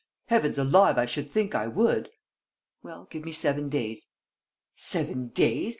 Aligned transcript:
Heavens 0.29 0.57
alive, 0.57 0.97
I 0.97 1.05
should 1.05 1.29
think 1.29 1.53
I 1.53 1.67
would!" 1.67 2.09
"Well, 2.81 3.05
give 3.11 3.23
me 3.23 3.31
seven 3.31 3.69
days." 3.69 4.07
"Seven 4.73 5.27
days! 5.27 5.69